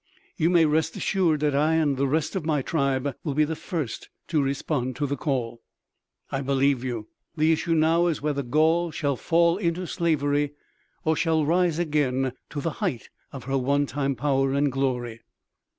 [0.35, 3.55] "You may rest assured that I and the rest of my tribe will be the
[3.55, 5.61] first to respond to the call."
[6.31, 7.09] "I believe you.
[7.37, 10.53] The issue now is whether Gaul shall fall into slavery
[11.05, 15.21] or shall rise again to the height of her one time power and glory."